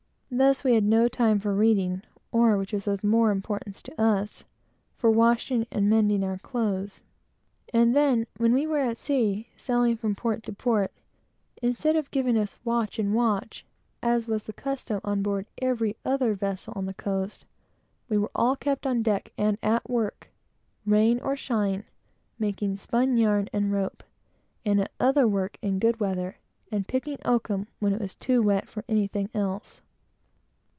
[0.33, 4.45] Thus we got no time for reading, or which was of more importance to us
[4.95, 7.01] for washing and mending our clothes.
[7.73, 10.93] And then, when we were at sea, sailing from port to port,
[11.61, 13.65] instead of giving us "watch and watch,"
[14.01, 17.45] as was the custom on board every other vessel on the coast,
[18.07, 20.29] we were all kept on deck and at work,
[20.85, 21.83] rain or shine,
[22.39, 24.01] making spun yarn and rope,
[24.65, 26.37] and at other work in good weather,
[26.71, 29.81] and picking oakum, when it was too wet for anything else.